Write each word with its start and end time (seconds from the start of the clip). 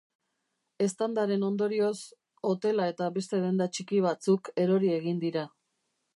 Eztandaren 0.85 1.45
ondorioz, 1.49 1.91
hotela 2.53 2.89
eta 2.95 3.11
beste 3.19 3.43
denda 3.45 3.69
txiki 3.77 4.01
batzuk 4.09 4.53
erori 4.65 4.93
egin 4.99 5.23
dira. 5.29 5.47